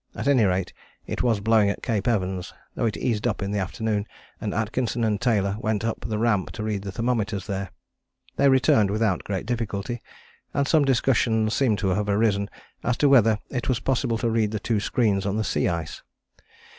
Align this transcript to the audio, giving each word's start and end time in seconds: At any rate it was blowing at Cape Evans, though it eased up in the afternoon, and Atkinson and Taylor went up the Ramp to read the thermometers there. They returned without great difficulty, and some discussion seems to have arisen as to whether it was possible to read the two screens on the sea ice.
At 0.15 0.27
any 0.27 0.45
rate 0.45 0.73
it 1.05 1.21
was 1.21 1.41
blowing 1.41 1.69
at 1.69 1.83
Cape 1.83 2.07
Evans, 2.07 2.55
though 2.73 2.85
it 2.87 2.97
eased 2.97 3.27
up 3.27 3.43
in 3.43 3.51
the 3.51 3.59
afternoon, 3.59 4.07
and 4.41 4.51
Atkinson 4.51 5.03
and 5.03 5.21
Taylor 5.21 5.57
went 5.59 5.85
up 5.85 5.99
the 6.01 6.17
Ramp 6.17 6.49
to 6.53 6.63
read 6.63 6.81
the 6.81 6.91
thermometers 6.91 7.45
there. 7.45 7.69
They 8.35 8.49
returned 8.49 8.89
without 8.89 9.23
great 9.23 9.45
difficulty, 9.45 10.01
and 10.55 10.67
some 10.67 10.85
discussion 10.85 11.51
seems 11.51 11.81
to 11.81 11.89
have 11.89 12.09
arisen 12.09 12.49
as 12.83 12.97
to 12.97 13.09
whether 13.09 13.37
it 13.51 13.69
was 13.69 13.79
possible 13.79 14.17
to 14.17 14.29
read 14.31 14.49
the 14.49 14.59
two 14.59 14.79
screens 14.79 15.27
on 15.27 15.37
the 15.37 15.43
sea 15.43 15.67
ice. 15.67 16.01